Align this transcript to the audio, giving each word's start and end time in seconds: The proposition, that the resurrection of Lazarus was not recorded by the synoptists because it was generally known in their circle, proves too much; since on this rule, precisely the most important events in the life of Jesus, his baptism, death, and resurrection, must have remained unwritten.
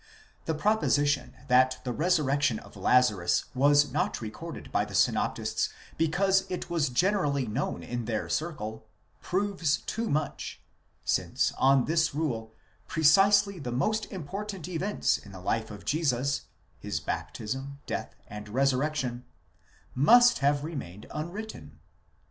The 0.45 0.55
proposition, 0.55 1.35
that 1.47 1.77
the 1.83 1.93
resurrection 1.93 2.57
of 2.57 2.75
Lazarus 2.75 3.45
was 3.53 3.91
not 3.91 4.19
recorded 4.19 4.71
by 4.71 4.83
the 4.83 4.95
synoptists 4.95 5.69
because 5.95 6.43
it 6.49 6.71
was 6.71 6.89
generally 6.89 7.45
known 7.45 7.83
in 7.83 8.05
their 8.05 8.27
circle, 8.27 8.87
proves 9.21 9.77
too 9.77 10.09
much; 10.09 10.59
since 11.05 11.51
on 11.59 11.85
this 11.85 12.15
rule, 12.15 12.51
precisely 12.87 13.59
the 13.59 13.71
most 13.71 14.07
important 14.11 14.67
events 14.67 15.19
in 15.19 15.33
the 15.33 15.39
life 15.39 15.69
of 15.69 15.85
Jesus, 15.85 16.45
his 16.79 16.99
baptism, 16.99 17.77
death, 17.85 18.15
and 18.27 18.49
resurrection, 18.49 19.23
must 19.93 20.39
have 20.39 20.63
remained 20.63 21.05
unwritten. 21.11 21.77